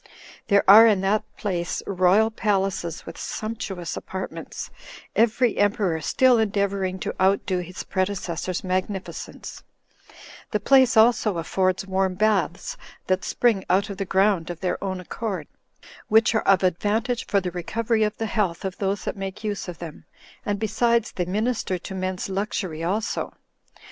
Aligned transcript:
There 0.47 0.67
are 0.67 0.87
in 0.87 1.01
that 1.01 1.23
place 1.37 1.83
royal 1.85 2.31
palaces, 2.31 3.05
with 3.05 3.19
sumptuous 3.19 3.95
apartments, 3.95 4.71
every 5.15 5.59
emperor 5.59 6.01
still 6.01 6.39
endeavoring 6.39 6.97
to 7.01 7.13
outdo 7.21 7.59
his 7.59 7.83
predecessor's 7.83 8.63
magnificence; 8.63 9.63
the 10.49 10.59
place 10.59 10.97
also 10.97 11.37
affords 11.37 11.85
warm 11.85 12.15
baths, 12.15 12.77
that 13.05 13.23
spring 13.23 13.63
out 13.69 13.91
of 13.91 13.97
the 13.97 14.05
ground 14.05 14.49
of 14.49 14.59
their 14.59 14.83
own 14.83 14.99
accord, 14.99 15.47
which 16.07 16.33
are 16.33 16.47
of 16.47 16.63
advantage 16.63 17.27
for 17.27 17.39
the 17.39 17.51
recovery 17.51 18.01
of 18.01 18.17
the 18.17 18.25
health 18.25 18.65
of 18.65 18.79
those 18.79 19.03
that 19.05 19.15
make 19.15 19.43
use 19.43 19.67
of 19.67 19.77
them; 19.77 20.05
and, 20.43 20.57
besides, 20.57 21.11
they 21.11 21.25
minister 21.25 21.77
to 21.77 21.93
men's 21.93 22.27
luxury 22.27 22.83
also. 22.83 23.35